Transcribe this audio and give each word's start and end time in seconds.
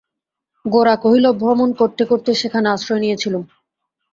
গোরা 0.65 0.95
কহিল, 0.95 1.25
ভ্রমণ 1.41 1.69
করতে 1.79 2.03
করতে 2.05 2.31
সেখানে 2.41 2.67
আশ্রয় 2.69 3.01
নিয়েছিলুম। 3.03 3.43